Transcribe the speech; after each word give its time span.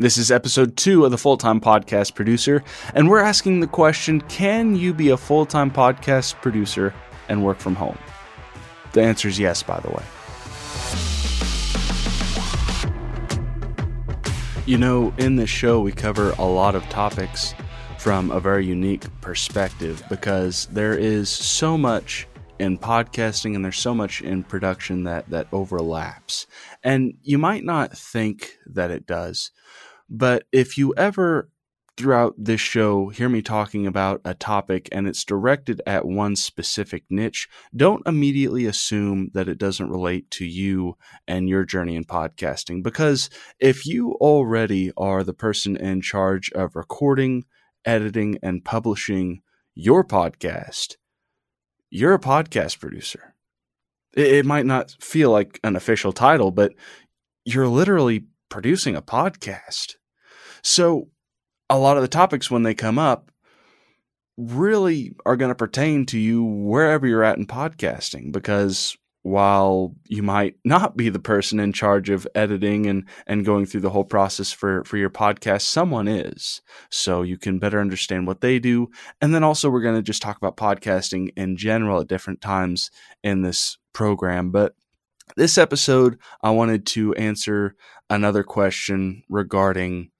This 0.00 0.16
is 0.16 0.30
episode 0.30 0.78
two 0.78 1.04
of 1.04 1.10
the 1.10 1.18
Full 1.18 1.36
Time 1.36 1.60
Podcast 1.60 2.14
Producer, 2.14 2.64
and 2.94 3.10
we're 3.10 3.20
asking 3.20 3.60
the 3.60 3.66
question 3.66 4.22
Can 4.22 4.74
you 4.74 4.94
be 4.94 5.10
a 5.10 5.16
full 5.18 5.44
time 5.44 5.70
podcast 5.70 6.40
producer 6.40 6.94
and 7.28 7.44
work 7.44 7.58
from 7.58 7.74
home? 7.74 7.98
The 8.92 9.02
answer 9.02 9.28
is 9.28 9.38
yes, 9.38 9.62
by 9.62 9.78
the 9.80 9.90
way. 9.90 10.02
You 14.64 14.78
know, 14.78 15.12
in 15.18 15.36
this 15.36 15.50
show, 15.50 15.82
we 15.82 15.92
cover 15.92 16.30
a 16.38 16.46
lot 16.46 16.74
of 16.74 16.82
topics 16.88 17.54
from 17.98 18.30
a 18.30 18.40
very 18.40 18.64
unique 18.64 19.04
perspective 19.20 20.02
because 20.08 20.64
there 20.72 20.96
is 20.96 21.28
so 21.28 21.76
much 21.76 22.26
in 22.58 22.78
podcasting 22.78 23.54
and 23.54 23.62
there's 23.62 23.78
so 23.78 23.94
much 23.94 24.22
in 24.22 24.44
production 24.44 25.04
that 25.04 25.28
that 25.28 25.46
overlaps. 25.52 26.46
And 26.82 27.18
you 27.22 27.36
might 27.36 27.64
not 27.64 27.96
think 27.96 28.56
that 28.66 28.90
it 28.90 29.06
does, 29.06 29.50
but 30.10 30.44
if 30.52 30.76
you 30.76 30.92
ever 30.96 31.48
throughout 31.96 32.34
this 32.38 32.60
show 32.60 33.08
hear 33.08 33.28
me 33.28 33.42
talking 33.42 33.86
about 33.86 34.22
a 34.24 34.32
topic 34.32 34.88
and 34.90 35.06
it's 35.06 35.22
directed 35.22 35.82
at 35.86 36.06
one 36.06 36.34
specific 36.34 37.04
niche, 37.10 37.46
don't 37.76 38.06
immediately 38.06 38.64
assume 38.64 39.30
that 39.34 39.48
it 39.48 39.58
doesn't 39.58 39.90
relate 39.90 40.30
to 40.30 40.46
you 40.46 40.96
and 41.28 41.48
your 41.48 41.64
journey 41.64 41.96
in 41.96 42.04
podcasting. 42.04 42.82
Because 42.82 43.28
if 43.58 43.84
you 43.84 44.12
already 44.14 44.90
are 44.96 45.22
the 45.22 45.34
person 45.34 45.76
in 45.76 46.00
charge 46.00 46.50
of 46.52 46.74
recording, 46.74 47.44
editing, 47.84 48.38
and 48.42 48.64
publishing 48.64 49.42
your 49.74 50.02
podcast, 50.02 50.96
you're 51.90 52.14
a 52.14 52.20
podcast 52.20 52.80
producer. 52.80 53.34
It, 54.16 54.46
might 54.46 54.66
not 54.66 54.96
feel 55.00 55.30
like 55.30 55.60
an 55.62 55.76
official 55.76 56.12
title, 56.12 56.50
but 56.50 56.72
you're 57.44 57.68
literally 57.68 58.24
producing 58.48 58.96
a 58.96 59.02
podcast. 59.02 59.96
So, 60.62 61.08
a 61.68 61.78
lot 61.78 61.96
of 61.96 62.02
the 62.02 62.08
topics 62.08 62.50
when 62.50 62.64
they 62.64 62.74
come 62.74 62.98
up 62.98 63.30
really 64.36 65.14
are 65.24 65.36
going 65.36 65.50
to 65.50 65.54
pertain 65.54 66.06
to 66.06 66.18
you 66.18 66.42
wherever 66.42 67.06
you're 67.06 67.22
at 67.22 67.38
in 67.38 67.46
podcasting 67.46 68.32
because 68.32 68.96
while 69.22 69.94
you 70.08 70.22
might 70.22 70.54
not 70.64 70.96
be 70.96 71.10
the 71.10 71.18
person 71.18 71.60
in 71.60 71.72
charge 71.72 72.08
of 72.08 72.26
editing 72.34 72.86
and, 72.86 73.06
and 73.26 73.44
going 73.44 73.66
through 73.66 73.82
the 73.82 73.90
whole 73.90 74.04
process 74.04 74.50
for, 74.50 74.82
for 74.84 74.96
your 74.96 75.10
podcast, 75.10 75.62
someone 75.62 76.08
is. 76.08 76.62
So 76.90 77.22
you 77.22 77.36
can 77.36 77.58
better 77.58 77.80
understand 77.80 78.26
what 78.26 78.40
they 78.40 78.58
do. 78.58 78.88
And 79.20 79.34
then 79.34 79.44
also, 79.44 79.68
we're 79.68 79.82
going 79.82 79.96
to 79.96 80.02
just 80.02 80.22
talk 80.22 80.38
about 80.38 80.56
podcasting 80.56 81.32
in 81.36 81.56
general 81.56 82.00
at 82.00 82.08
different 82.08 82.40
times 82.40 82.90
in 83.22 83.42
this 83.42 83.76
program. 83.92 84.50
But 84.50 84.74
this 85.36 85.58
episode, 85.58 86.18
I 86.42 86.50
wanted 86.50 86.86
to 86.86 87.14
answer 87.14 87.76
another 88.08 88.42
question 88.42 89.22
regarding 89.28 90.10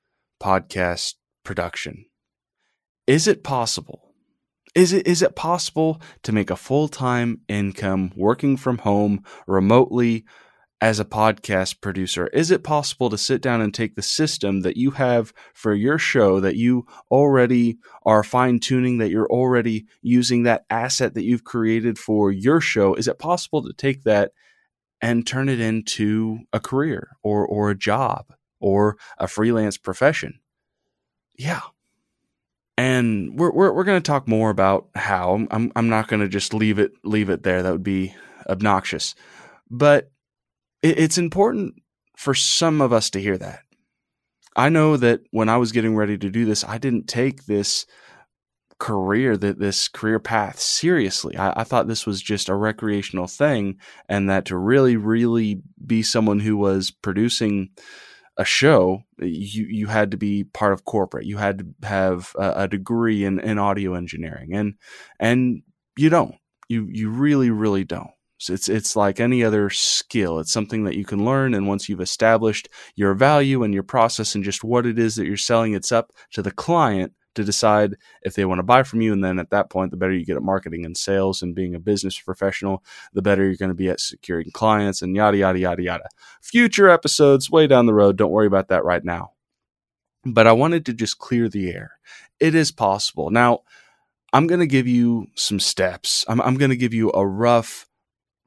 podcast 0.43 1.15
production. 1.45 2.07
Is 3.07 3.27
it 3.27 3.43
possible 3.45 4.11
is 4.75 4.93
it 4.93 5.07
is 5.07 5.23
it 5.23 5.35
possible 5.35 6.01
to 6.23 6.33
make 6.33 6.51
a 6.51 6.57
full-time 6.57 7.41
income 7.49 8.13
working 8.17 8.57
from 8.57 8.79
home 8.79 9.25
remotely 9.47 10.25
as 10.81 10.99
a 10.99 11.05
podcast 11.05 11.81
producer? 11.81 12.29
Is 12.29 12.51
it 12.51 12.65
possible 12.65 13.11
to 13.11 13.19
sit 13.19 13.43
down 13.43 13.61
and 13.61 13.75
take 13.75 13.97
the 13.97 14.03
system 14.03 14.61
that 14.61 14.77
you 14.77 14.93
have 14.93 15.33
for 15.55 15.75
your 15.75 15.99
show 15.99 16.41
that 16.41 16.57
you 16.57 16.87
already 17.11 17.79
are 18.07 18.23
fine-tuning 18.23 18.99
that 18.99 19.11
you're 19.11 19.31
already 19.31 19.87
using 20.03 20.45
that 20.45 20.65
asset 20.71 21.15
that 21.15 21.25
you've 21.25 21.45
created 21.45 21.99
for 21.99 22.31
your 22.31 22.61
show? 22.61 22.95
Is 22.95 23.09
it 23.09 23.19
possible 23.19 23.63
to 23.63 23.73
take 23.73 24.05
that 24.05 24.33
and 25.03 25.27
turn 25.27 25.49
it 25.49 25.61
into 25.61 26.39
a 26.53 26.61
career 26.61 27.09
or 27.23 27.45
or 27.47 27.71
a 27.71 27.79
job 27.79 28.27
or 28.61 28.97
a 29.19 29.27
freelance 29.27 29.77
profession? 29.77 30.41
Yeah, 31.37 31.63
and 32.77 33.39
we're 33.39 33.53
we're, 33.53 33.73
we're 33.73 33.85
going 33.85 34.01
to 34.01 34.07
talk 34.07 34.29
more 34.29 34.51
about 34.51 34.89
how. 34.95 35.47
I'm 35.51 35.73
I'm 35.75 35.89
not 35.89 36.09
going 36.09 36.21
to 36.21 36.29
just 36.29 36.55
leave 36.55 36.79
it 36.79 36.93
leave 37.05 37.31
it 37.31 37.43
there. 37.43 37.63
That 37.63 37.73
would 37.73 37.83
be 37.83 38.15
obnoxious, 38.49 39.15
but 39.71 40.11
it, 40.83 40.99
it's 40.99 41.19
important 41.19 41.75
for 42.17 42.35
some 42.35 42.81
of 42.81 42.93
us 42.93 43.11
to 43.11 43.21
hear 43.21 43.39
that. 43.39 43.61
I 44.57 44.69
know 44.69 44.97
that 44.97 45.21
when 45.31 45.49
I 45.49 45.57
was 45.57 45.73
getting 45.73 45.97
ready 45.97 46.19
to 46.19 46.31
do 46.31 46.45
this, 46.45 46.65
I 46.65 46.79
didn't 46.79 47.07
take 47.07 47.47
this 47.47 47.87
career 48.79 49.37
that 49.37 49.59
this 49.59 49.87
career 49.89 50.19
path 50.19 50.59
seriously. 50.59 51.37
I, 51.37 51.61
I, 51.61 51.65
thought 51.65 51.87
this 51.87 52.07
was 52.07 52.21
just 52.21 52.49
a 52.49 52.55
recreational 52.55 53.27
thing, 53.27 53.79
and 54.09 54.29
that 54.29 54.47
to 54.47 54.57
really, 54.57 54.97
really 54.97 55.61
be 55.87 56.03
someone 56.03 56.41
who 56.41 56.57
was 56.57 56.91
producing 56.91 57.71
a 58.41 58.45
show, 58.45 59.03
you 59.19 59.67
you 59.67 59.87
had 59.87 60.13
to 60.13 60.17
be 60.17 60.45
part 60.45 60.73
of 60.73 60.87
corporate. 60.87 61.27
You 61.27 61.37
had 61.37 61.59
to 61.59 61.87
have 61.87 62.35
a, 62.39 62.63
a 62.63 62.69
degree 62.69 63.25
in, 63.25 63.39
in 63.39 63.59
audio 63.59 63.95
engineering, 63.95 64.55
and 64.55 64.75
and 65.21 65.63
you 65.97 66.09
don't. 66.09 66.35
You 66.69 66.89
you 66.91 67.11
really 67.11 67.51
really 67.51 67.85
don't. 67.85 68.11
So 68.39 68.55
it's 68.55 68.71
it's 68.71 68.97
like 68.97 69.21
any 69.21 69.45
other 69.45 69.69
skill. 69.69 70.39
It's 70.39 70.51
something 70.51 70.85
that 70.85 70.97
you 70.97 71.05
can 71.05 71.23
learn, 71.23 71.53
and 71.53 71.69
once 71.69 71.87
you've 71.87 72.01
established 72.01 72.71
your 72.97 73.13
value 73.13 73.63
and 73.63 73.75
your 73.75 73.83
process 73.83 74.35
and 74.35 74.43
just 74.43 74.65
what 74.65 74.87
it 74.87 74.99
is 74.99 75.17
that 75.17 75.27
you're 75.27 75.37
selling, 75.37 75.75
it's 75.75 75.93
up 75.93 76.11
to 76.33 76.41
the 76.41 76.51
client 76.51 77.13
to 77.35 77.45
decide 77.45 77.97
if 78.23 78.35
they 78.35 78.45
want 78.45 78.59
to 78.59 78.65
buy 78.65 78.83
from 78.83 79.01
you. 79.01 79.13
And 79.13 79.25
then 79.25 79.39
at 79.39 79.51
that 79.51 79.71
point, 79.71 79.91
the 79.91 79.97
better 79.97 80.13
you 80.13 80.25
get 80.25 80.37
at 80.37 80.43
marketing 80.43 80.85
and 80.85 80.97
sales 80.97 81.43
and 81.43 81.55
being 81.55 81.75
a 81.75 81.81
business 81.81 82.19
professional, 82.19 82.83
the 83.13 83.23
better 83.23 83.45
you're 83.45 83.57
going 83.57 83.71
to 83.71 83.75
be 83.75 83.89
at 83.89 84.01
securing 84.01 84.51
clients 84.51 85.03
and 85.03 85.15
yada, 85.15 85.37
yada, 85.37 85.59
yada, 85.59 85.83
yada. 85.83 86.09
Future 86.43 86.89
episodes 86.89 87.51
way 87.51 87.67
down 87.67 87.87
the 87.87 87.95
road. 87.95 88.17
Don't 88.17 88.33
worry 88.33 88.47
about 88.47 88.69
that 88.69 88.85
right 88.85 89.05
now. 89.05 89.33
But 90.25 90.47
I 90.47 90.53
wanted 90.53 90.87
to 90.87 90.93
just 90.93 91.19
clear 91.19 91.49
the 91.49 91.71
air. 91.71 91.93
It 92.41 92.55
is 92.55 92.73
possible. 92.73 93.31
Now, 93.31 93.61
I'm 94.33 94.47
going 94.47 94.61
to 94.61 94.67
give 94.67 94.87
you 94.87 95.27
some 95.35 95.59
steps. 95.59 96.25
I'm, 96.29 96.41
I'm 96.41 96.57
going 96.57 96.71
to 96.71 96.77
give 96.77 96.95
you 96.95 97.11
a 97.13 97.27
rough 97.27 97.87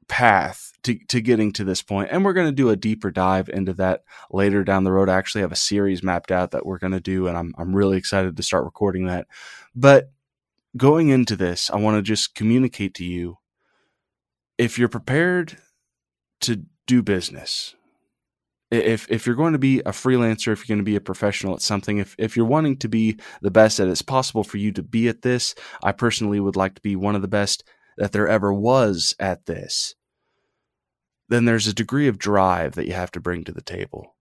path 0.08 0.72
to, 0.82 0.98
to 1.08 1.20
getting 1.20 1.52
to 1.52 1.64
this 1.64 1.82
point. 1.82 2.08
And 2.10 2.24
we're 2.24 2.32
going 2.32 2.48
to 2.48 2.52
do 2.52 2.70
a 2.70 2.76
deeper 2.76 3.10
dive 3.10 3.48
into 3.48 3.72
that 3.74 4.02
later 4.30 4.64
down 4.64 4.84
the 4.84 4.92
road. 4.92 5.08
I 5.08 5.16
actually 5.16 5.42
have 5.42 5.52
a 5.52 5.56
series 5.56 6.02
mapped 6.02 6.30
out 6.30 6.52
that 6.52 6.66
we're 6.66 6.78
going 6.78 6.92
to 6.92 7.00
do, 7.00 7.26
and 7.26 7.36
I'm, 7.36 7.54
I'm 7.58 7.74
really 7.74 7.96
excited 7.96 8.36
to 8.36 8.42
start 8.42 8.64
recording 8.64 9.06
that. 9.06 9.26
But 9.74 10.10
going 10.76 11.08
into 11.08 11.36
this, 11.36 11.70
I 11.70 11.76
want 11.76 11.96
to 11.96 12.02
just 12.02 12.34
communicate 12.34 12.94
to 12.94 13.04
you 13.04 13.38
if 14.58 14.78
you're 14.78 14.88
prepared 14.88 15.58
to 16.42 16.64
do 16.86 17.02
business, 17.02 17.74
if 18.70 19.10
if 19.10 19.26
you're 19.26 19.36
going 19.36 19.52
to 19.52 19.58
be 19.58 19.80
a 19.80 19.90
freelancer, 19.90 20.52
if 20.52 20.60
you're 20.60 20.74
going 20.76 20.84
to 20.84 20.90
be 20.90 20.96
a 20.96 21.00
professional 21.00 21.54
at 21.54 21.62
something, 21.62 21.98
if 21.98 22.14
if 22.18 22.36
you're 22.36 22.46
wanting 22.46 22.76
to 22.78 22.88
be 22.88 23.18
the 23.40 23.50
best 23.50 23.78
that 23.78 23.88
it's 23.88 24.02
possible 24.02 24.44
for 24.44 24.58
you 24.58 24.72
to 24.72 24.82
be 24.82 25.08
at 25.08 25.22
this, 25.22 25.54
I 25.82 25.92
personally 25.92 26.40
would 26.40 26.56
like 26.56 26.74
to 26.74 26.82
be 26.82 26.96
one 26.96 27.14
of 27.14 27.22
the 27.22 27.28
best 27.28 27.64
that 27.96 28.12
there 28.12 28.28
ever 28.28 28.52
was 28.52 29.14
at 29.18 29.46
this, 29.46 29.94
then 31.28 31.44
there's 31.44 31.66
a 31.66 31.74
degree 31.74 32.08
of 32.08 32.18
drive 32.18 32.74
that 32.74 32.86
you 32.86 32.92
have 32.92 33.10
to 33.12 33.20
bring 33.20 33.44
to 33.44 33.52
the 33.52 33.62
table. 33.62 34.14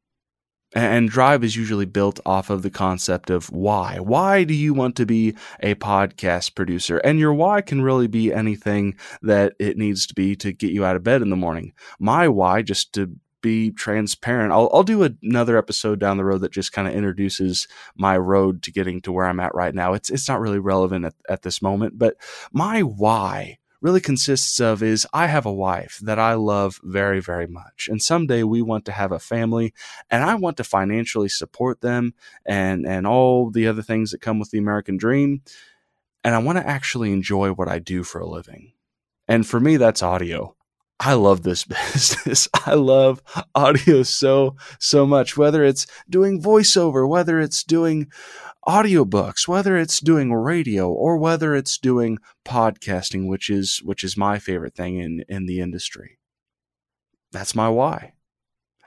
And 0.75 1.09
drive 1.09 1.43
is 1.43 1.55
usually 1.55 1.85
built 1.85 2.19
off 2.25 2.49
of 2.49 2.63
the 2.63 2.71
concept 2.71 3.29
of 3.29 3.51
why. 3.51 3.99
Why 3.99 4.43
do 4.43 4.55
you 4.55 4.73
want 4.73 4.95
to 4.95 5.05
be 5.05 5.35
a 5.61 5.75
podcast 5.75 6.55
producer? 6.55 6.97
And 6.97 7.19
your 7.19 7.33
why 7.33 7.61
can 7.61 7.83
really 7.83 8.07
be 8.07 8.33
anything 8.33 8.95
that 9.21 9.53
it 9.59 9.77
needs 9.77 10.07
to 10.07 10.15
be 10.15 10.35
to 10.37 10.51
get 10.51 10.71
you 10.71 10.83
out 10.83 10.95
of 10.95 11.03
bed 11.03 11.21
in 11.21 11.29
the 11.29 11.35
morning. 11.35 11.73
My 11.99 12.27
why, 12.27 12.63
just 12.63 12.91
to 12.93 13.15
be 13.43 13.71
transparent. 13.71 14.51
I'll, 14.51 14.71
I'll 14.73 14.83
do 14.83 15.03
another 15.03 15.57
episode 15.57 15.99
down 15.99 16.17
the 16.17 16.25
road 16.25 16.41
that 16.41 16.51
just 16.51 16.71
kind 16.71 16.87
of 16.87 16.95
introduces 16.95 17.67
my 17.95 18.17
road 18.17 18.63
to 18.63 18.71
getting 18.71 19.01
to 19.01 19.11
where 19.11 19.25
I'm 19.25 19.41
at 19.41 19.53
right 19.53 19.75
now. 19.75 19.93
It's 19.93 20.09
it's 20.09 20.27
not 20.27 20.39
really 20.39 20.59
relevant 20.59 21.05
at, 21.05 21.13
at 21.29 21.41
this 21.43 21.61
moment, 21.61 21.99
but 21.99 22.15
my 22.51 22.81
why 22.81 23.59
really 23.83 23.99
consists 23.99 24.61
of 24.61 24.81
is 24.81 25.05
I 25.13 25.27
have 25.27 25.45
a 25.45 25.53
wife 25.53 25.99
that 26.01 26.17
I 26.17 26.35
love 26.35 26.79
very, 26.83 27.19
very 27.19 27.47
much. 27.47 27.89
And 27.91 28.01
someday 28.01 28.41
we 28.41 28.61
want 28.61 28.85
to 28.85 28.93
have 28.93 29.11
a 29.11 29.19
family 29.19 29.73
and 30.09 30.23
I 30.23 30.35
want 30.35 30.55
to 30.57 30.63
financially 30.63 31.27
support 31.27 31.81
them 31.81 32.13
and, 32.45 32.87
and 32.87 33.05
all 33.05 33.51
the 33.51 33.67
other 33.67 33.81
things 33.81 34.11
that 34.11 34.21
come 34.21 34.39
with 34.39 34.51
the 34.51 34.57
American 34.57 34.95
dream. 34.95 35.41
And 36.23 36.33
I 36.33 36.37
want 36.37 36.57
to 36.57 36.65
actually 36.65 37.11
enjoy 37.11 37.51
what 37.51 37.67
I 37.67 37.79
do 37.79 38.03
for 38.03 38.21
a 38.21 38.25
living. 38.25 38.71
And 39.27 39.45
for 39.45 39.59
me, 39.59 39.75
that's 39.75 40.01
audio. 40.01 40.55
I 41.05 41.13
love 41.13 41.43
this 41.43 41.65
business. 41.93 42.47
I 42.65 42.75
love 42.75 43.21
audio 43.53 44.03
so, 44.03 44.55
so 44.79 45.05
much, 45.05 45.35
whether 45.35 45.63
it's 45.63 45.85
doing 46.09 46.41
voiceover, 46.41 47.07
whether 47.07 47.39
it's 47.39 47.63
doing 47.63 48.07
audiobooks, 48.65 49.47
whether 49.47 49.75
it's 49.75 49.99
doing 49.99 50.33
radio 50.33 50.89
or 50.89 51.17
whether 51.17 51.55
it's 51.55 51.77
doing 51.77 52.19
podcasting, 52.45 53.27
which 53.27 53.49
is, 53.49 53.81
which 53.83 54.03
is 54.03 54.15
my 54.15 54.39
favorite 54.39 54.75
thing 54.75 54.97
in, 54.97 55.25
in 55.27 55.45
the 55.45 55.59
industry. 55.59 56.19
That's 57.31 57.55
my 57.55 57.67
why. 57.67 58.13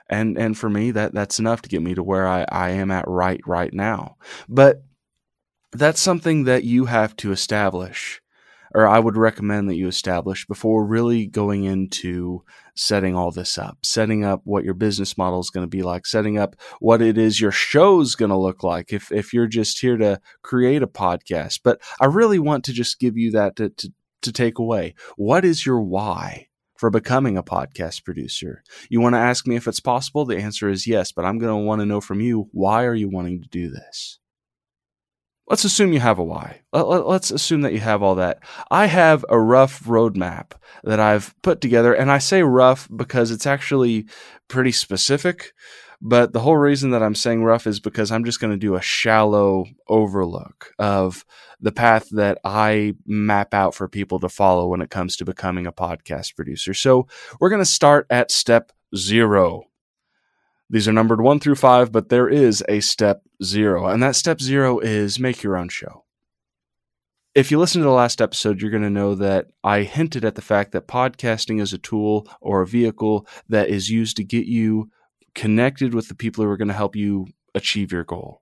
And, 0.09 0.37
and 0.37 0.57
for 0.57 0.69
me, 0.69 0.91
that, 0.91 1.13
that's 1.13 1.37
enough 1.37 1.61
to 1.63 1.69
get 1.69 1.83
me 1.83 1.93
to 1.93 2.01
where 2.01 2.27
I, 2.27 2.45
I 2.49 2.69
am 2.71 2.89
at 2.91 3.07
right, 3.07 3.41
right 3.45 3.73
now. 3.73 4.15
But 4.47 4.83
that's 5.73 5.99
something 5.99 6.45
that 6.45 6.63
you 6.63 6.85
have 6.85 7.15
to 7.17 7.31
establish 7.31 8.21
or 8.77 8.87
I 8.87 8.99
would 8.99 9.17
recommend 9.17 9.67
that 9.69 9.75
you 9.75 9.87
establish 9.87 10.45
before 10.45 10.85
really 10.85 11.25
going 11.25 11.63
into 11.63 12.43
setting 12.75 13.15
all 13.15 13.31
this 13.31 13.57
up, 13.57 13.79
setting 13.81 14.23
up 14.23 14.41
what 14.43 14.63
your 14.63 14.75
business 14.75 15.17
model 15.17 15.39
is 15.39 15.49
going 15.49 15.63
to 15.63 15.67
be 15.67 15.81
like, 15.81 16.05
setting 16.05 16.37
up 16.37 16.55
what 16.79 17.01
it 17.01 17.17
is 17.17 17.41
your 17.41 17.51
show's 17.51 18.13
going 18.13 18.29
to 18.29 18.37
look 18.37 18.61
like 18.61 18.93
if, 18.93 19.11
if 19.11 19.33
you're 19.33 19.47
just 19.47 19.79
here 19.79 19.97
to 19.97 20.21
create 20.43 20.83
a 20.83 20.87
podcast. 20.87 21.61
But 21.63 21.81
I 21.99 22.05
really 22.05 22.37
want 22.37 22.65
to 22.65 22.71
just 22.71 22.99
give 22.99 23.17
you 23.17 23.31
that 23.31 23.55
to, 23.55 23.69
to, 23.69 23.91
to 24.21 24.31
take 24.31 24.59
away. 24.59 24.93
What 25.15 25.43
is 25.43 25.65
your 25.65 25.81
why? 25.81 26.49
For 26.77 26.91
becoming 26.91 27.35
a 27.35 27.41
podcast 27.41 28.03
producer. 28.03 28.61
You 28.91 29.01
want 29.01 29.15
to 29.15 29.19
ask 29.19 29.47
me 29.47 29.55
if 29.55 29.67
it's 29.67 29.79
possible? 29.79 30.23
The 30.23 30.37
answer 30.37 30.69
is 30.69 30.85
yes, 30.85 31.11
but 31.11 31.25
I'm 31.25 31.39
going 31.39 31.49
to 31.49 31.65
want 31.65 31.81
to 31.81 31.87
know 31.87 31.99
from 31.99 32.21
you 32.21 32.47
why 32.51 32.85
are 32.85 32.93
you 32.93 33.09
wanting 33.09 33.41
to 33.41 33.49
do 33.49 33.71
this? 33.71 34.19
Let's 35.47 35.63
assume 35.63 35.93
you 35.93 35.99
have 35.99 36.19
a 36.19 36.23
why. 36.23 36.61
Let's 36.73 37.31
assume 37.31 37.61
that 37.61 37.73
you 37.73 37.79
have 37.79 38.03
all 38.03 38.15
that. 38.15 38.39
I 38.69 38.85
have 38.87 39.25
a 39.29 39.39
rough 39.39 39.83
roadmap 39.85 40.51
that 40.83 40.99
I've 40.99 41.33
put 41.41 41.61
together, 41.61 41.93
and 41.93 42.11
I 42.11 42.17
say 42.17 42.43
rough 42.43 42.87
because 42.95 43.31
it's 43.31 43.45
actually 43.45 44.07
pretty 44.47 44.71
specific. 44.71 45.53
But 45.99 46.31
the 46.31 46.41
whole 46.41 46.57
reason 46.57 46.91
that 46.91 47.01
I'm 47.01 47.15
saying 47.15 47.43
rough 47.43 47.65
is 47.65 47.79
because 47.79 48.11
I'm 48.11 48.23
just 48.23 48.39
going 48.39 48.53
to 48.53 48.57
do 48.57 48.75
a 48.75 48.81
shallow 48.81 49.65
overlook 49.87 50.71
of 50.77 51.25
the 51.59 51.71
path 51.71 52.07
that 52.11 52.37
I 52.43 52.93
map 53.07 53.55
out 53.55 53.73
for 53.73 53.87
people 53.87 54.19
to 54.19 54.29
follow 54.29 54.67
when 54.67 54.81
it 54.81 54.91
comes 54.91 55.17
to 55.17 55.25
becoming 55.25 55.65
a 55.65 55.71
podcast 55.71 56.35
producer. 56.35 56.75
So 56.75 57.07
we're 57.39 57.49
going 57.49 57.61
to 57.61 57.65
start 57.65 58.05
at 58.11 58.29
step 58.29 58.71
zero. 58.95 59.63
These 60.69 60.87
are 60.87 60.93
numbered 60.93 61.21
one 61.21 61.39
through 61.39 61.55
five, 61.55 61.91
but 61.91 62.09
there 62.09 62.27
is 62.27 62.63
a 62.67 62.81
step 62.81 63.21
zero. 63.43 63.87
And 63.87 64.03
that 64.03 64.15
step 64.15 64.41
zero 64.41 64.79
is 64.79 65.19
make 65.19 65.41
your 65.41 65.57
own 65.57 65.69
show. 65.69 66.03
If 67.33 67.51
you 67.51 67.59
listen 67.59 67.81
to 67.81 67.87
the 67.87 67.93
last 67.93 68.19
episode, 68.19 68.61
you're 68.61 68.71
going 68.71 68.83
to 68.83 68.89
know 68.89 69.15
that 69.15 69.47
I 69.63 69.83
hinted 69.83 70.25
at 70.25 70.35
the 70.35 70.41
fact 70.41 70.71
that 70.71 70.87
podcasting 70.87 71.61
is 71.61 71.71
a 71.71 71.77
tool 71.77 72.27
or 72.41 72.61
a 72.61 72.67
vehicle 72.67 73.27
that 73.47 73.69
is 73.69 73.89
used 73.89 74.17
to 74.17 74.23
get 74.23 74.47
you 74.47 74.89
connected 75.35 75.93
with 75.93 76.09
the 76.09 76.15
people 76.15 76.43
who 76.43 76.49
are 76.49 76.57
going 76.57 76.67
to 76.67 76.73
help 76.73 76.95
you 76.95 77.27
achieve 77.53 77.91
your 77.91 78.03
goal. 78.03 78.41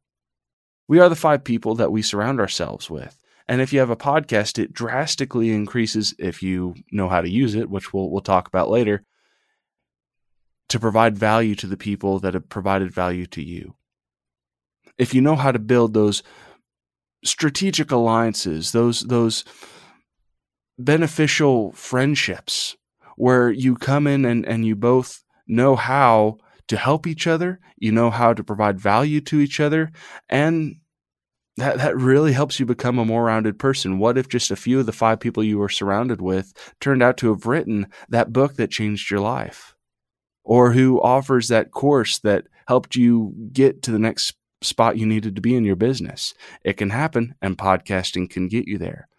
We 0.87 0.99
are 0.99 1.09
the 1.09 1.15
five 1.15 1.43
people 1.43 1.75
that 1.75 1.91
we 1.91 2.01
surround 2.01 2.39
ourselves 2.39 2.89
with. 2.89 3.19
And 3.47 3.61
if 3.61 3.73
you 3.73 3.79
have 3.79 3.89
a 3.89 3.97
podcast, 3.97 4.57
it 4.57 4.73
drastically 4.73 5.51
increases 5.51 6.15
if 6.17 6.41
you 6.41 6.73
know 6.91 7.09
how 7.09 7.21
to 7.21 7.29
use 7.29 7.53
it, 7.53 7.69
which 7.69 7.93
we'll, 7.93 8.09
we'll 8.09 8.21
talk 8.21 8.47
about 8.47 8.69
later 8.69 9.03
to 10.69 10.79
provide 10.79 11.17
value 11.17 11.55
to 11.55 11.67
the 11.67 11.77
people 11.77 12.19
that 12.19 12.33
have 12.33 12.49
provided 12.49 12.91
value 12.91 13.25
to 13.27 13.43
you. 13.43 13.75
If 14.97 15.13
you 15.13 15.21
know 15.21 15.35
how 15.35 15.51
to 15.51 15.59
build 15.59 15.93
those 15.93 16.23
strategic 17.23 17.91
alliances, 17.91 18.71
those 18.71 19.01
those 19.01 19.43
beneficial 20.77 21.71
friendships 21.73 22.75
where 23.15 23.49
you 23.49 23.75
come 23.75 24.07
in 24.07 24.25
and, 24.25 24.45
and 24.45 24.65
you 24.65 24.75
both 24.75 25.23
know 25.47 25.75
how 25.75 26.37
to 26.67 26.77
help 26.77 27.07
each 27.07 27.27
other, 27.27 27.59
you 27.77 27.91
know 27.91 28.09
how 28.09 28.33
to 28.33 28.43
provide 28.43 28.79
value 28.79 29.21
to 29.21 29.39
each 29.39 29.59
other, 29.59 29.91
and 30.29 30.77
that, 31.57 31.77
that 31.77 31.95
really 31.95 32.33
helps 32.33 32.59
you 32.59 32.65
become 32.65 32.99
a 32.99 33.05
more 33.05 33.25
rounded 33.25 33.57
person. 33.57 33.99
What 33.99 34.17
if 34.17 34.27
just 34.27 34.51
a 34.51 34.55
few 34.55 34.79
of 34.79 34.85
the 34.85 34.91
five 34.91 35.19
people 35.19 35.43
you 35.43 35.57
were 35.57 35.69
surrounded 35.69 36.21
with 36.21 36.53
turned 36.81 37.01
out 37.01 37.17
to 37.17 37.29
have 37.29 37.45
written 37.45 37.87
that 38.09 38.33
book 38.33 38.55
that 38.55 38.71
changed 38.71 39.09
your 39.09 39.21
life? 39.21 39.74
Or 40.45 40.71
who 40.71 41.01
offers 41.01 41.49
that 41.49 41.71
course 41.71 42.19
that 42.19 42.45
helped 42.67 42.95
you 42.95 43.33
get 43.51 43.81
to 43.83 43.91
the 43.91 43.99
next 43.99 44.35
spot 44.61 44.97
you 44.97 45.05
needed 45.05 45.35
to 45.35 45.41
be 45.41 45.55
in 45.55 45.65
your 45.65 45.75
business. 45.75 46.33
It 46.63 46.77
can 46.77 46.91
happen, 46.91 47.35
and 47.41 47.57
podcasting 47.57 48.29
can 48.29 48.47
get 48.47 48.67
you 48.67 48.77
there. 48.77 49.09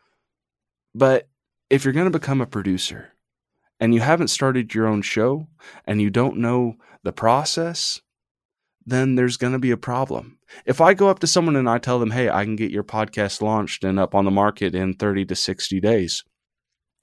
But 0.94 1.28
if 1.68 1.84
you're 1.84 1.92
going 1.92 2.10
to 2.10 2.18
become 2.18 2.40
a 2.40 2.46
producer 2.46 3.12
and 3.78 3.92
you 3.92 4.00
haven't 4.00 4.28
started 4.28 4.72
your 4.72 4.86
own 4.86 5.02
show 5.02 5.48
and 5.84 6.00
you 6.00 6.10
don't 6.10 6.38
know 6.38 6.76
the 7.02 7.12
process, 7.12 8.00
then 8.86 9.16
there's 9.16 9.36
going 9.36 9.52
to 9.52 9.58
be 9.58 9.72
a 9.72 9.76
problem. 9.76 10.38
If 10.64 10.80
I 10.80 10.94
go 10.94 11.08
up 11.08 11.18
to 11.18 11.26
someone 11.26 11.56
and 11.56 11.68
I 11.68 11.78
tell 11.78 11.98
them, 11.98 12.12
hey, 12.12 12.30
I 12.30 12.44
can 12.44 12.56
get 12.56 12.70
your 12.70 12.84
podcast 12.84 13.42
launched 13.42 13.84
and 13.84 13.98
up 13.98 14.14
on 14.14 14.24
the 14.24 14.30
market 14.30 14.74
in 14.74 14.94
30 14.94 15.26
to 15.26 15.34
60 15.34 15.80
days, 15.80 16.24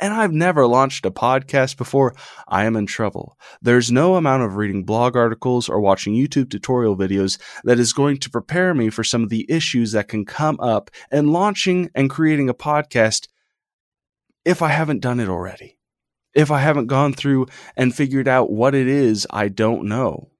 and 0.03 0.13
I've 0.13 0.33
never 0.33 0.67
launched 0.67 1.05
a 1.05 1.11
podcast 1.11 1.77
before, 1.77 2.13
I 2.45 2.65
am 2.65 2.75
in 2.75 2.87
trouble. 2.87 3.37
There's 3.61 3.89
no 3.89 4.15
amount 4.15 4.43
of 4.43 4.57
reading 4.57 4.83
blog 4.83 5.15
articles 5.15 5.69
or 5.69 5.79
watching 5.79 6.13
YouTube 6.13 6.49
tutorial 6.49 6.97
videos 6.97 7.39
that 7.63 7.79
is 7.79 7.93
going 7.93 8.17
to 8.17 8.29
prepare 8.29 8.73
me 8.73 8.89
for 8.89 9.05
some 9.05 9.23
of 9.23 9.29
the 9.29 9.45
issues 9.49 9.93
that 9.93 10.09
can 10.09 10.25
come 10.25 10.59
up 10.59 10.91
in 11.09 11.31
launching 11.31 11.89
and 11.95 12.09
creating 12.09 12.49
a 12.49 12.53
podcast 12.53 13.29
if 14.43 14.61
I 14.61 14.67
haven't 14.67 14.99
done 14.99 15.21
it 15.21 15.29
already. 15.29 15.79
If 16.33 16.51
I 16.51 16.59
haven't 16.59 16.87
gone 16.87 17.13
through 17.13 17.47
and 17.77 17.95
figured 17.95 18.27
out 18.27 18.51
what 18.51 18.75
it 18.75 18.89
is 18.89 19.25
I 19.29 19.47
don't 19.47 19.85
know 19.85 20.31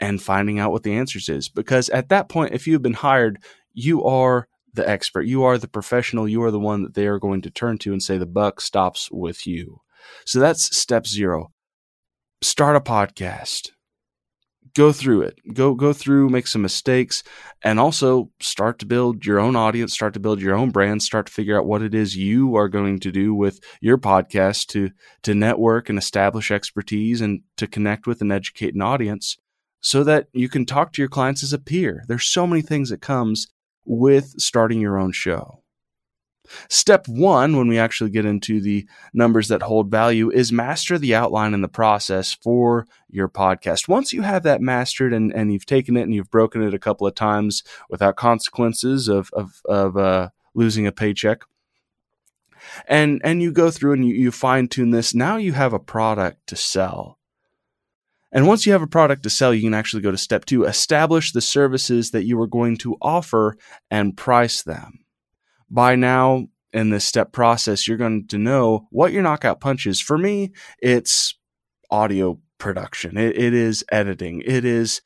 and 0.00 0.20
finding 0.20 0.58
out 0.58 0.72
what 0.72 0.82
the 0.82 0.94
answers 0.94 1.28
is. 1.28 1.48
Because 1.48 1.88
at 1.90 2.08
that 2.08 2.28
point, 2.28 2.52
if 2.52 2.66
you've 2.66 2.82
been 2.82 2.94
hired, 2.94 3.38
you 3.72 4.02
are 4.02 4.48
the 4.74 4.88
expert. 4.88 5.22
You 5.22 5.44
are 5.44 5.58
the 5.58 5.68
professional. 5.68 6.28
You 6.28 6.42
are 6.42 6.50
the 6.50 6.60
one 6.60 6.82
that 6.82 6.94
they 6.94 7.06
are 7.06 7.18
going 7.18 7.42
to 7.42 7.50
turn 7.50 7.78
to 7.78 7.92
and 7.92 8.02
say, 8.02 8.18
the 8.18 8.26
buck 8.26 8.60
stops 8.60 9.10
with 9.10 9.46
you. 9.46 9.80
So 10.26 10.40
that's 10.40 10.76
step 10.76 11.06
zero. 11.06 11.52
Start 12.40 12.76
a 12.76 12.80
podcast. 12.80 13.70
Go 14.74 14.90
through 14.90 15.22
it. 15.22 15.38
Go 15.52 15.74
go 15.74 15.92
through, 15.92 16.30
make 16.30 16.46
some 16.46 16.62
mistakes, 16.62 17.22
and 17.62 17.78
also 17.78 18.30
start 18.40 18.78
to 18.78 18.86
build 18.86 19.26
your 19.26 19.38
own 19.38 19.54
audience, 19.54 19.92
start 19.92 20.14
to 20.14 20.20
build 20.20 20.40
your 20.40 20.56
own 20.56 20.70
brand, 20.70 21.02
start 21.02 21.26
to 21.26 21.32
figure 21.32 21.58
out 21.58 21.66
what 21.66 21.82
it 21.82 21.94
is 21.94 22.16
you 22.16 22.56
are 22.56 22.68
going 22.68 22.98
to 23.00 23.12
do 23.12 23.34
with 23.34 23.60
your 23.82 23.98
podcast 23.98 24.68
to 24.68 24.90
to 25.24 25.34
network 25.34 25.90
and 25.90 25.98
establish 25.98 26.50
expertise 26.50 27.20
and 27.20 27.42
to 27.58 27.66
connect 27.66 28.06
with 28.06 28.22
and 28.22 28.32
educate 28.32 28.74
an 28.74 28.80
audience 28.80 29.36
so 29.82 30.02
that 30.04 30.28
you 30.32 30.48
can 30.48 30.64
talk 30.64 30.92
to 30.92 31.02
your 31.02 31.08
clients 31.08 31.42
as 31.42 31.52
a 31.52 31.58
peer. 31.58 32.04
There's 32.08 32.26
so 32.26 32.46
many 32.46 32.62
things 32.62 32.88
that 32.88 33.02
comes 33.02 33.48
with 33.84 34.40
starting 34.40 34.80
your 34.80 34.98
own 34.98 35.12
show. 35.12 35.62
Step 36.68 37.06
one, 37.08 37.56
when 37.56 37.68
we 37.68 37.78
actually 37.78 38.10
get 38.10 38.26
into 38.26 38.60
the 38.60 38.86
numbers 39.14 39.48
that 39.48 39.62
hold 39.62 39.90
value, 39.90 40.30
is 40.30 40.52
master 40.52 40.98
the 40.98 41.14
outline 41.14 41.54
and 41.54 41.62
the 41.62 41.68
process 41.68 42.34
for 42.34 42.86
your 43.08 43.28
podcast. 43.28 43.88
Once 43.88 44.12
you 44.12 44.22
have 44.22 44.42
that 44.42 44.60
mastered 44.60 45.12
and, 45.12 45.32
and 45.32 45.52
you've 45.52 45.64
taken 45.66 45.96
it 45.96 46.02
and 46.02 46.14
you've 46.14 46.30
broken 46.30 46.62
it 46.62 46.74
a 46.74 46.78
couple 46.78 47.06
of 47.06 47.14
times 47.14 47.62
without 47.88 48.16
consequences 48.16 49.08
of, 49.08 49.30
of, 49.32 49.62
of 49.66 49.96
uh, 49.96 50.28
losing 50.54 50.86
a 50.86 50.92
paycheck, 50.92 51.42
and, 52.86 53.20
and 53.24 53.40
you 53.42 53.52
go 53.52 53.70
through 53.70 53.92
and 53.92 54.06
you, 54.06 54.14
you 54.14 54.30
fine 54.30 54.68
tune 54.68 54.90
this, 54.90 55.14
now 55.14 55.36
you 55.36 55.52
have 55.52 55.72
a 55.72 55.78
product 55.78 56.46
to 56.48 56.56
sell. 56.56 57.18
And 58.32 58.46
once 58.46 58.64
you 58.64 58.72
have 58.72 58.82
a 58.82 58.86
product 58.86 59.22
to 59.24 59.30
sell, 59.30 59.52
you 59.52 59.62
can 59.62 59.74
actually 59.74 60.02
go 60.02 60.10
to 60.10 60.16
step 60.16 60.46
two 60.46 60.64
establish 60.64 61.32
the 61.32 61.40
services 61.40 62.10
that 62.12 62.24
you 62.24 62.40
are 62.40 62.46
going 62.46 62.78
to 62.78 62.96
offer 63.02 63.56
and 63.90 64.16
price 64.16 64.62
them. 64.62 65.00
By 65.70 65.96
now, 65.96 66.46
in 66.72 66.90
this 66.90 67.04
step 67.04 67.32
process, 67.32 67.86
you're 67.86 67.98
going 67.98 68.26
to 68.28 68.38
know 68.38 68.88
what 68.90 69.12
your 69.12 69.22
knockout 69.22 69.60
punch 69.60 69.86
is. 69.86 70.00
For 70.00 70.16
me, 70.16 70.52
it's 70.78 71.34
audio 71.90 72.40
production, 72.58 73.18
it, 73.18 73.36
it 73.36 73.52
is 73.52 73.84
editing, 73.92 74.42
it 74.46 74.64
is 74.64 75.02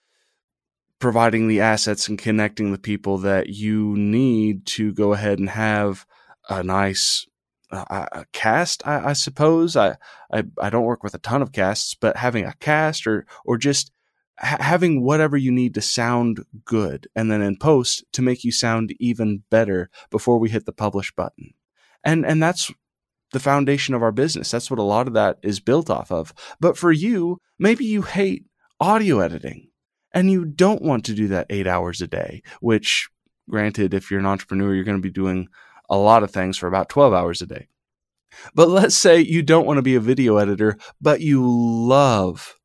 providing 0.99 1.49
the 1.49 1.61
assets 1.61 2.09
and 2.09 2.19
connecting 2.19 2.71
the 2.71 2.79
people 2.79 3.19
that 3.19 3.49
you 3.49 3.97
need 3.97 4.67
to 4.67 4.93
go 4.93 5.13
ahead 5.13 5.39
and 5.39 5.51
have 5.51 6.07
a 6.49 6.63
nice 6.63 7.27
Uh, 7.71 8.07
a 8.13 8.25
cast, 8.33 8.87
I, 8.87 9.11
I 9.11 9.13
suppose. 9.13 9.77
I, 9.77 9.97
I, 10.33 10.45
I 10.61 10.71
don't 10.71 10.85
work 10.85 11.03
with 11.03 11.15
a 11.15 11.19
ton 11.19 11.43
of 11.43 11.51
casts, 11.53 11.95
but 11.95 12.17
having 12.17 12.45
a 12.45 12.55
cast 12.61 13.07
or 13.07 13.27
or 13.45 13.59
just 13.59 13.91
ha- 14.39 14.59
having 14.61 15.03
whatever 15.03 15.37
you 15.37 15.51
need 15.51 15.75
to 15.75 15.81
sound 15.81 16.45
good, 16.65 17.09
and 17.17 17.31
then 17.31 17.43
in 17.43 17.57
post 17.57 18.05
to 18.13 18.23
make 18.23 18.45
you 18.45 18.53
sound 18.53 18.95
even 19.01 19.43
better 19.51 19.91
before 20.11 20.39
we 20.39 20.49
hit 20.49 20.65
the 20.65 20.73
publish 20.73 21.13
button, 21.15 21.55
and 22.05 22.25
and 22.25 22.41
that's 22.41 22.71
the 23.33 23.41
foundation 23.41 23.95
of 23.95 24.03
our 24.03 24.13
business. 24.13 24.51
That's 24.51 24.71
what 24.71 24.79
a 24.79 24.85
lot 24.85 25.09
of 25.09 25.15
that 25.15 25.39
is 25.43 25.61
built 25.61 25.91
off 25.91 26.13
of. 26.13 26.33
But 26.61 26.79
for 26.79 26.93
you, 26.93 27.41
maybe 27.59 27.85
you 27.85 28.03
hate 28.03 28.45
audio 28.81 29.21
editing 29.21 29.69
and 30.13 30.31
you 30.31 30.45
don't 30.45 30.83
want 30.83 31.05
to 31.07 31.15
do 31.15 31.29
that 31.29 31.47
eight 31.51 31.67
hours 31.67 32.01
a 32.01 32.07
day, 32.07 32.43
which 32.61 33.09
granted, 33.49 33.95
if 33.95 34.11
you're 34.11 34.21
an 34.21 34.27
entrepreneur, 34.27 34.75
you're 34.75 34.85
going 34.85 34.97
to 34.97 35.03
be 35.03 35.11
doing 35.11 35.49
a 35.89 35.97
lot 35.97 36.23
of 36.23 36.31
things 36.31 36.57
for 36.57 36.67
about 36.67 36.89
12 36.89 37.13
hours 37.13 37.43
a 37.43 37.47
day. 37.47 37.69
But 38.55 38.69
let's 38.69 38.97
say 38.97 39.21
you 39.21 39.43
don't 39.43 39.67
want 39.67 39.79
to 39.79 39.83
be 39.83 39.95
a 39.95 40.01
video 40.01 40.37
editor, 40.37 40.77
but 41.01 41.21
you 41.21 41.47
love 41.47 42.57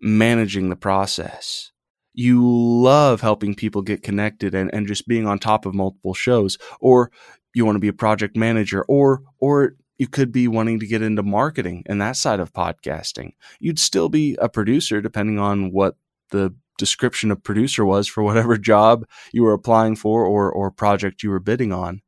managing 0.00 0.68
the 0.68 0.76
process. 0.76 1.72
You 2.12 2.46
love 2.46 3.20
helping 3.20 3.54
people 3.54 3.82
get 3.82 4.02
connected 4.02 4.54
and, 4.54 4.72
and 4.72 4.86
just 4.86 5.08
being 5.08 5.26
on 5.26 5.38
top 5.38 5.66
of 5.66 5.74
multiple 5.74 6.14
shows. 6.14 6.58
Or 6.80 7.10
you 7.54 7.64
want 7.64 7.76
to 7.76 7.80
be 7.80 7.88
a 7.88 7.92
project 7.92 8.36
manager, 8.36 8.84
or 8.88 9.22
or 9.38 9.76
you 9.98 10.08
could 10.08 10.32
be 10.32 10.48
wanting 10.48 10.80
to 10.80 10.86
get 10.86 11.02
into 11.02 11.22
marketing 11.22 11.84
and 11.86 12.00
that 12.00 12.16
side 12.16 12.40
of 12.40 12.52
podcasting. 12.52 13.32
You'd 13.60 13.78
still 13.78 14.08
be 14.08 14.36
a 14.40 14.48
producer 14.48 15.00
depending 15.00 15.38
on 15.38 15.72
what 15.72 15.96
the 16.30 16.54
description 16.78 17.30
of 17.30 17.42
producer 17.42 17.84
was 17.84 18.08
for 18.08 18.22
whatever 18.22 18.56
job 18.72 19.06
you 19.32 19.42
were 19.42 19.52
applying 19.52 19.96
for 19.96 20.24
or 20.24 20.50
or 20.50 20.70
project 20.70 21.22
you 21.22 21.30
were 21.30 21.40
bidding 21.40 21.72
on. 21.72 22.02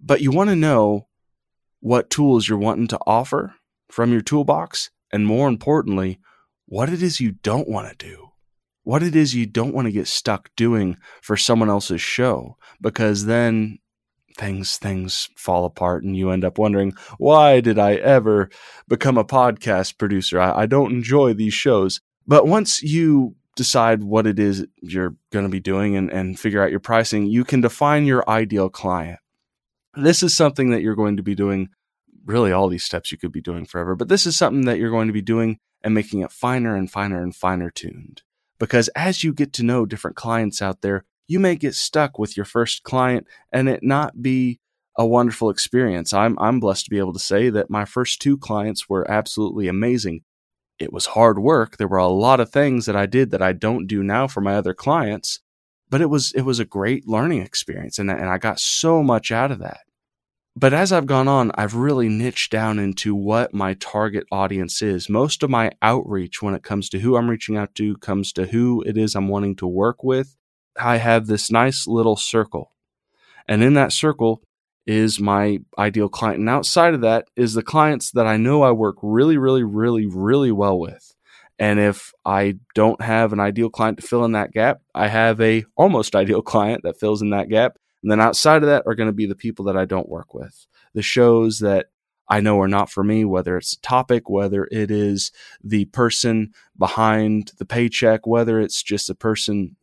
But 0.00 0.20
you 0.20 0.30
want 0.30 0.50
to 0.50 0.56
know 0.56 1.08
what 1.80 2.10
tools 2.10 2.48
you're 2.48 2.58
wanting 2.58 2.88
to 2.88 2.98
offer 3.06 3.54
from 3.90 4.12
your 4.12 4.20
toolbox, 4.20 4.90
and 5.12 5.26
more 5.26 5.48
importantly, 5.48 6.18
what 6.66 6.88
it 6.88 7.02
is 7.02 7.20
you 7.20 7.32
don't 7.32 7.68
want 7.68 7.88
to 7.88 8.06
do. 8.06 8.28
What 8.82 9.02
it 9.02 9.14
is 9.16 9.34
you 9.34 9.46
don't 9.46 9.74
want 9.74 9.86
to 9.86 9.92
get 9.92 10.06
stuck 10.06 10.50
doing 10.56 10.96
for 11.22 11.36
someone 11.36 11.68
else's 11.68 12.00
show, 12.00 12.56
because 12.80 13.26
then 13.26 13.78
things 14.38 14.78
things 14.78 15.28
fall 15.36 15.64
apart 15.64 16.04
and 16.04 16.16
you 16.16 16.30
end 16.30 16.44
up 16.44 16.58
wondering 16.58 16.94
why 17.18 17.60
did 17.60 17.76
i 17.76 17.94
ever 17.94 18.48
become 18.86 19.18
a 19.18 19.24
podcast 19.24 19.98
producer? 19.98 20.40
I, 20.40 20.62
I, 20.62 20.66
don't 20.66 20.92
enjoy 20.92 21.34
these 21.34 21.54
shows. 21.54 22.00
But 22.24 22.46
once 22.46 22.80
you 22.80 23.34
decide 23.56 24.04
what 24.04 24.28
it 24.28 24.38
is 24.38 24.64
you're 24.80 25.16
going 25.32 25.44
to 25.44 25.50
be 25.50 25.58
doing 25.58 25.96
and, 25.96 26.08
and 26.10 26.38
figure 26.38 26.62
out 26.62 26.70
your 26.70 26.78
pricing 26.78 27.26
you 27.26 27.44
can 27.44 27.60
define 27.60 28.06
your 28.06 28.22
ideal 28.30 28.68
client 28.68 29.18
this 30.04 30.22
is 30.22 30.36
something 30.36 30.70
that 30.70 30.82
you're 30.82 30.94
going 30.94 31.16
to 31.16 31.22
be 31.22 31.34
doing 31.34 31.68
really 32.24 32.52
all 32.52 32.68
these 32.68 32.84
steps 32.84 33.10
you 33.10 33.18
could 33.18 33.32
be 33.32 33.40
doing 33.40 33.64
forever 33.64 33.94
but 33.94 34.08
this 34.08 34.26
is 34.26 34.36
something 34.36 34.64
that 34.64 34.78
you're 34.78 34.90
going 34.90 35.06
to 35.06 35.12
be 35.12 35.22
doing 35.22 35.58
and 35.82 35.94
making 35.94 36.20
it 36.20 36.32
finer 36.32 36.76
and 36.76 36.90
finer 36.90 37.22
and 37.22 37.34
finer 37.34 37.70
tuned 37.70 38.22
because 38.58 38.88
as 38.88 39.24
you 39.24 39.32
get 39.32 39.52
to 39.52 39.62
know 39.62 39.86
different 39.86 40.16
clients 40.16 40.60
out 40.60 40.82
there 40.82 41.04
you 41.26 41.38
may 41.38 41.54
get 41.54 41.74
stuck 41.74 42.18
with 42.18 42.36
your 42.36 42.46
first 42.46 42.82
client 42.82 43.26
and 43.52 43.68
it 43.68 43.82
not 43.82 44.22
be 44.22 44.58
a 44.98 45.06
wonderful 45.06 45.48
experience. 45.48 46.12
I'm 46.12 46.36
I'm 46.40 46.58
blessed 46.58 46.86
to 46.86 46.90
be 46.90 46.98
able 46.98 47.12
to 47.12 47.20
say 47.20 47.50
that 47.50 47.70
my 47.70 47.84
first 47.84 48.20
two 48.20 48.36
clients 48.36 48.88
were 48.88 49.08
absolutely 49.08 49.68
amazing. 49.68 50.22
It 50.78 50.92
was 50.92 51.06
hard 51.06 51.38
work. 51.38 51.76
There 51.76 51.88
were 51.88 51.98
a 51.98 52.08
lot 52.08 52.40
of 52.40 52.50
things 52.50 52.86
that 52.86 52.96
I 52.96 53.06
did 53.06 53.30
that 53.30 53.42
I 53.42 53.52
don't 53.52 53.86
do 53.86 54.02
now 54.02 54.26
for 54.26 54.40
my 54.40 54.56
other 54.56 54.74
clients, 54.74 55.40
but 55.88 56.00
it 56.00 56.06
was 56.06 56.32
it 56.32 56.42
was 56.42 56.58
a 56.58 56.64
great 56.64 57.06
learning 57.06 57.42
experience 57.42 57.98
and 58.00 58.10
and 58.10 58.28
I 58.28 58.38
got 58.38 58.58
so 58.58 59.02
much 59.02 59.30
out 59.30 59.52
of 59.52 59.60
that. 59.60 59.82
But 60.58 60.74
as 60.74 60.90
I've 60.90 61.06
gone 61.06 61.28
on, 61.28 61.52
I've 61.54 61.76
really 61.76 62.08
niched 62.08 62.50
down 62.50 62.80
into 62.80 63.14
what 63.14 63.54
my 63.54 63.74
target 63.74 64.24
audience 64.32 64.82
is. 64.82 65.08
Most 65.08 65.44
of 65.44 65.50
my 65.50 65.70
outreach 65.82 66.42
when 66.42 66.54
it 66.54 66.64
comes 66.64 66.88
to 66.88 66.98
who 66.98 67.16
I'm 67.16 67.30
reaching 67.30 67.56
out 67.56 67.76
to 67.76 67.96
comes 67.98 68.32
to 68.32 68.46
who 68.46 68.82
it 68.82 68.96
is 68.96 69.14
I'm 69.14 69.28
wanting 69.28 69.54
to 69.56 69.68
work 69.68 70.02
with 70.02 70.36
I 70.78 70.96
have 70.96 71.26
this 71.26 71.50
nice 71.50 71.86
little 71.86 72.16
circle. 72.16 72.72
And 73.46 73.62
in 73.62 73.74
that 73.74 73.92
circle 73.92 74.42
is 74.86 75.20
my 75.20 75.58
ideal 75.78 76.08
client. 76.08 76.40
And 76.40 76.48
outside 76.48 76.94
of 76.94 77.02
that 77.02 77.26
is 77.36 77.54
the 77.54 77.62
clients 77.62 78.10
that 78.12 78.26
I 78.26 78.36
know 78.36 78.62
I 78.62 78.72
work 78.72 78.96
really, 79.02 79.36
really, 79.36 79.62
really, 79.62 80.06
really 80.06 80.52
well 80.52 80.78
with. 80.78 81.14
And 81.58 81.78
if 81.78 82.12
I 82.24 82.56
don't 82.74 83.00
have 83.02 83.32
an 83.32 83.40
ideal 83.40 83.70
client 83.70 83.98
to 84.00 84.06
fill 84.06 84.24
in 84.24 84.32
that 84.32 84.52
gap, 84.52 84.80
I 84.94 85.08
have 85.08 85.40
a 85.40 85.64
almost 85.76 86.16
ideal 86.16 86.42
client 86.42 86.82
that 86.84 86.98
fills 86.98 87.22
in 87.22 87.30
that 87.30 87.48
gap. 87.48 87.78
And 88.02 88.10
then 88.10 88.20
outside 88.20 88.62
of 88.62 88.68
that 88.68 88.84
are 88.86 88.94
going 88.94 89.08
to 89.08 89.14
be 89.14 89.26
the 89.26 89.34
people 89.34 89.64
that 89.66 89.76
I 89.76 89.84
don't 89.84 90.08
work 90.08 90.34
with. 90.34 90.66
The 90.94 91.02
shows 91.02 91.58
that 91.58 91.86
I 92.28 92.40
know 92.40 92.60
are 92.60 92.68
not 92.68 92.90
for 92.90 93.02
me, 93.02 93.24
whether 93.24 93.56
it's 93.56 93.72
a 93.72 93.80
topic, 93.80 94.28
whether 94.28 94.68
it 94.70 94.90
is 94.90 95.32
the 95.62 95.86
person 95.86 96.52
behind 96.78 97.52
the 97.58 97.64
paycheck, 97.64 98.26
whether 98.26 98.60
it's 98.60 98.82
just 98.82 99.10
a 99.10 99.14
person 99.14 99.76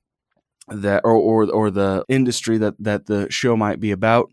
that 0.67 1.01
or, 1.03 1.13
or 1.13 1.51
or 1.51 1.69
the 1.69 2.03
industry 2.09 2.57
that 2.57 2.73
that 2.79 3.05
the 3.05 3.29
show 3.29 3.55
might 3.55 3.79
be 3.79 3.91
about 3.91 4.31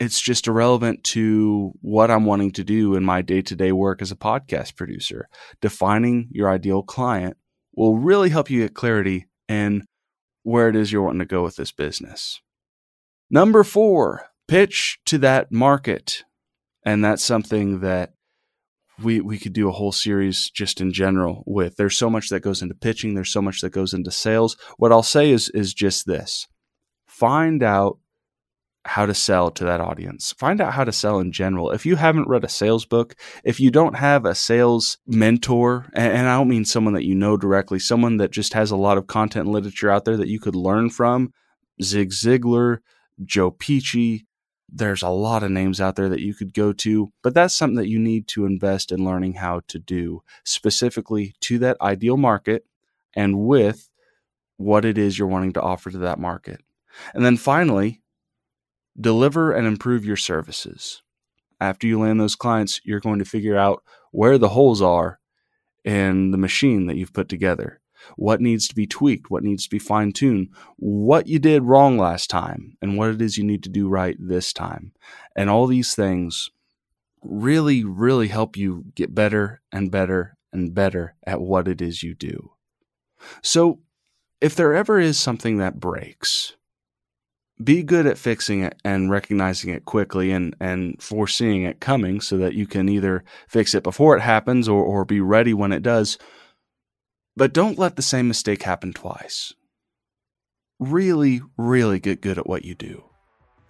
it's 0.00 0.20
just 0.20 0.48
irrelevant 0.48 1.04
to 1.04 1.72
what 1.82 2.10
I'm 2.10 2.24
wanting 2.24 2.52
to 2.52 2.64
do 2.64 2.94
in 2.94 3.04
my 3.04 3.20
day-to-day 3.20 3.70
work 3.70 4.00
as 4.00 4.10
a 4.10 4.16
podcast 4.16 4.74
producer. 4.74 5.28
Defining 5.60 6.30
your 6.32 6.50
ideal 6.50 6.82
client 6.82 7.36
will 7.74 7.98
really 7.98 8.30
help 8.30 8.48
you 8.48 8.62
get 8.62 8.74
clarity 8.74 9.26
in 9.46 9.84
where 10.42 10.70
it 10.70 10.76
is 10.76 10.90
you're 10.90 11.02
wanting 11.02 11.18
to 11.18 11.26
go 11.26 11.42
with 11.42 11.56
this 11.56 11.70
business. 11.70 12.40
Number 13.30 13.62
4, 13.62 14.26
pitch 14.48 14.98
to 15.06 15.18
that 15.18 15.52
market. 15.52 16.24
And 16.84 17.04
that's 17.04 17.22
something 17.22 17.80
that 17.80 18.14
we 19.02 19.20
we 19.20 19.38
could 19.38 19.52
do 19.52 19.68
a 19.68 19.72
whole 19.72 19.92
series 19.92 20.50
just 20.50 20.80
in 20.80 20.92
general 20.92 21.42
with. 21.46 21.76
There's 21.76 21.96
so 21.96 22.10
much 22.10 22.28
that 22.28 22.40
goes 22.40 22.62
into 22.62 22.74
pitching. 22.74 23.14
There's 23.14 23.32
so 23.32 23.42
much 23.42 23.60
that 23.60 23.70
goes 23.70 23.94
into 23.94 24.10
sales. 24.10 24.56
What 24.76 24.92
i'll 24.92 25.02
say 25.02 25.30
is 25.30 25.48
is 25.50 25.72
just 25.74 26.06
this. 26.06 26.46
Find 27.06 27.62
out 27.62 27.98
how 28.86 29.06
to 29.06 29.14
sell 29.14 29.50
to 29.50 29.64
that 29.64 29.80
audience. 29.80 30.32
Find 30.38 30.60
out 30.60 30.72
how 30.72 30.84
to 30.84 30.92
sell 30.92 31.20
in 31.20 31.32
general. 31.32 31.70
If 31.70 31.84
you 31.84 31.96
haven't 31.96 32.28
read 32.28 32.44
a 32.44 32.48
sales 32.48 32.86
book 32.86 33.14
if 33.44 33.60
you 33.60 33.70
don't 33.70 33.96
have 33.96 34.24
a 34.24 34.34
sales 34.34 34.98
mentor 35.06 35.90
and, 35.94 36.12
and 36.12 36.28
i 36.28 36.36
don't 36.36 36.48
mean 36.48 36.64
someone 36.64 36.94
that 36.94 37.04
you 37.04 37.14
know 37.14 37.36
directly 37.36 37.78
someone 37.78 38.16
that 38.18 38.30
just 38.30 38.54
has 38.54 38.70
a 38.70 38.76
lot 38.76 38.98
of 38.98 39.06
content 39.06 39.46
and 39.46 39.54
literature 39.54 39.90
out 39.90 40.04
there 40.04 40.16
that 40.16 40.28
you 40.28 40.40
could 40.40 40.56
learn 40.56 40.88
from 40.90 41.32
zig 41.82 42.10
ziglar 42.10 42.78
joe 43.24 43.50
Peachy. 43.50 44.26
there's 44.68 45.02
a 45.02 45.08
lot 45.08 45.42
of 45.42 45.50
names 45.50 45.80
out 45.80 45.96
there 45.96 46.08
that 46.08 46.20
you 46.20 46.32
could 46.34 46.54
go 46.54 46.72
to, 46.72 47.12
but 47.22 47.34
that's 47.34 47.54
something 47.54 47.76
that 47.76 47.88
you 47.88 47.98
need 47.98 48.28
to 48.28 48.46
invest 48.46 48.92
in 48.92 49.04
learning 49.04 49.34
how 49.34 49.60
to 49.68 49.78
do 49.78 50.22
specifically 50.44 51.34
to 51.40 51.58
that 51.58 51.76
ideal 51.80 52.16
market 52.16 52.64
and 53.14 53.40
with 53.40 53.88
what 54.56 54.84
it 54.84 54.98
is 54.98 55.18
you're 55.18 55.26
wanting 55.26 55.52
to 55.52 55.62
offer 55.62 55.90
to 55.90 55.98
that 55.98 56.18
market. 56.18 56.60
And 57.14 57.24
then 57.24 57.36
finally, 57.36 58.02
deliver 59.00 59.52
and 59.52 59.66
improve 59.66 60.04
your 60.04 60.16
services. 60.16 61.02
After 61.60 61.86
you 61.86 62.00
land 62.00 62.20
those 62.20 62.36
clients, 62.36 62.80
you're 62.84 63.00
going 63.00 63.18
to 63.18 63.24
figure 63.24 63.56
out 63.56 63.82
where 64.12 64.38
the 64.38 64.50
holes 64.50 64.82
are 64.82 65.18
in 65.84 66.30
the 66.30 66.38
machine 66.38 66.86
that 66.86 66.96
you've 66.96 67.12
put 67.12 67.28
together 67.28 67.80
what 68.16 68.40
needs 68.40 68.68
to 68.68 68.74
be 68.74 68.86
tweaked, 68.86 69.30
what 69.30 69.42
needs 69.42 69.64
to 69.64 69.70
be 69.70 69.78
fine 69.78 70.12
tuned, 70.12 70.48
what 70.76 71.26
you 71.26 71.38
did 71.38 71.62
wrong 71.62 71.98
last 71.98 72.30
time, 72.30 72.76
and 72.80 72.96
what 72.96 73.10
it 73.10 73.22
is 73.22 73.36
you 73.36 73.44
need 73.44 73.62
to 73.62 73.68
do 73.68 73.88
right 73.88 74.16
this 74.18 74.52
time. 74.52 74.92
And 75.36 75.48
all 75.48 75.66
these 75.66 75.94
things 75.94 76.50
really, 77.22 77.84
really 77.84 78.28
help 78.28 78.56
you 78.56 78.84
get 78.94 79.14
better 79.14 79.60
and 79.72 79.90
better 79.90 80.36
and 80.52 80.74
better 80.74 81.14
at 81.26 81.40
what 81.40 81.68
it 81.68 81.80
is 81.80 82.02
you 82.02 82.14
do. 82.14 82.52
So, 83.42 83.80
if 84.40 84.54
there 84.54 84.74
ever 84.74 84.98
is 84.98 85.20
something 85.20 85.58
that 85.58 85.78
breaks, 85.78 86.56
be 87.62 87.82
good 87.82 88.06
at 88.06 88.18
fixing 88.18 88.62
it 88.62 88.80
and 88.84 89.10
recognizing 89.10 89.72
it 89.72 89.84
quickly 89.84 90.32
and, 90.32 90.56
and 90.60 91.00
foreseeing 91.02 91.64
it 91.64 91.80
coming 91.80 92.20
so 92.20 92.38
that 92.38 92.54
you 92.54 92.66
can 92.66 92.88
either 92.88 93.22
fix 93.48 93.74
it 93.74 93.82
before 93.82 94.16
it 94.16 94.20
happens 94.20 94.68
or, 94.68 94.82
or 94.82 95.04
be 95.04 95.20
ready 95.20 95.52
when 95.52 95.72
it 95.72 95.82
does 95.82 96.16
but 97.36 97.52
don't 97.52 97.78
let 97.78 97.96
the 97.96 98.02
same 98.02 98.28
mistake 98.28 98.62
happen 98.62 98.92
twice. 98.92 99.54
Really, 100.78 101.42
really 101.56 102.00
get 102.00 102.20
good 102.20 102.38
at 102.38 102.46
what 102.46 102.64
you 102.64 102.74
do. 102.74 103.04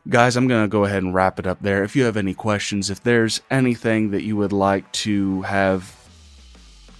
Guys, 0.09 0.37
I'm 0.37 0.49
going 0.49 0.65
to 0.65 0.69
go 0.69 0.85
ahead 0.85 1.03
and 1.03 1.15
wrap 1.15 1.39
it 1.39 1.47
up 1.47 1.61
there. 1.61 1.85
If 1.85 1.95
you 1.95 2.05
have 2.05 2.17
any 2.17 2.35
questions, 2.35 2.89
if 2.89 3.03
there's 3.03 3.43
anything 3.51 4.13
that 4.13 4.23
you 4.23 4.37
would 4.37 4.53
like 4.53 4.91
to 4.93 5.43
have 5.43 5.95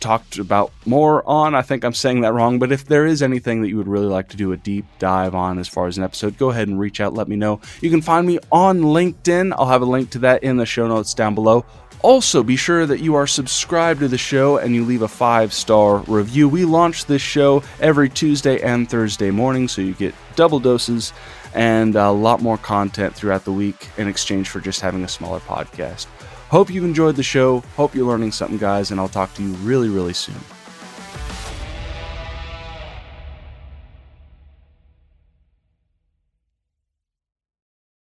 talked 0.01 0.39
about 0.39 0.73
more 0.85 1.27
on, 1.29 1.55
I 1.55 1.63
think 1.63 1.85
I'm 1.85 1.95
saying 1.95 2.23
that 2.23 2.33
wrong, 2.33 2.59
but 2.59 2.73
if 2.73 2.87
there 2.87 3.07
is 3.07 3.23
anything 3.23 3.63
that 3.63 3.69
you 3.69 3.77
would 3.77 3.89
really 3.89 4.07
like 4.07 4.29
to 4.31 4.37
do 4.37 4.53
a 4.53 4.57
deep 4.57 4.85
dive 4.99 5.35
on 5.35 5.59
as 5.59 5.69
far 5.69 5.87
as 5.87 5.99
an 5.99 6.05
episode, 6.05 6.39
go 6.39 6.51
ahead 6.51 6.69
and 6.69 6.79
reach 6.79 7.01
out, 7.01 7.15
let 7.15 7.29
me 7.29 7.37
know. 7.37 7.61
You 7.81 7.91
can 7.91 8.03
find 8.03 8.27
me 8.27 8.39
on 8.51 8.81
LinkedIn. 8.81 9.53
I'll 9.57 9.67
have 9.67 9.83
a 9.83 9.87
link 9.87 10.11
to 10.11 10.19
that 10.21 10.43
in 10.43 10.57
the 10.57 10.67
show 10.67 10.89
notes 10.89 11.15
down 11.15 11.35
below. 11.35 11.65
Also, 12.03 12.43
be 12.43 12.57
sure 12.57 12.87
that 12.87 13.01
you 13.01 13.15
are 13.15 13.27
subscribed 13.27 14.01
to 14.01 14.09
the 14.09 14.17
show 14.17 14.57
and 14.57 14.75
you 14.75 14.85
leave 14.85 15.03
a 15.03 15.09
five 15.09 15.53
star 15.53 15.99
review. 16.07 16.49
We 16.49 16.65
launch 16.65 17.05
this 17.05 17.21
show 17.21 17.63
every 17.79 18.09
Tuesday 18.09 18.61
and 18.63 18.89
Thursday 18.89 19.31
morning, 19.31 19.69
so 19.69 19.83
you 19.83 19.93
get 19.93 20.15
double 20.35 20.61
doses 20.61 21.13
and 21.55 21.97
a 21.97 22.11
lot 22.11 22.41
more 22.41 22.57
content 22.57 23.15
throughout 23.15 23.45
the 23.45 23.53
week 23.53 23.89
in 23.99 24.09
exchange 24.09 24.49
for 24.49 24.61
just 24.61 24.81
having 24.81 25.05
a 25.05 25.09
smaller 25.09 25.41
podcast. 25.41 26.07
Hope 26.49 26.71
you 26.71 26.85
enjoyed 26.85 27.17
the 27.17 27.23
show. 27.23 27.61
Hope 27.77 27.95
you're 27.95 28.07
learning 28.07 28.33
something, 28.33 28.59
guys, 28.59 28.91
and 28.91 28.99
I'll 28.99 29.09
talk 29.09 29.35
to 29.35 29.43
you 29.43 29.53
really, 29.57 29.89
really 29.89 30.15
soon. 30.15 30.37